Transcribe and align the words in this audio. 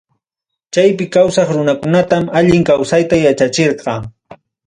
Chaypi 0.73 1.05
kawsaq 1.15 1.49
runakunatam 1.57 2.23
allin 2.39 2.63
kawsayta 2.69 3.15
yachachirqa. 3.25 3.93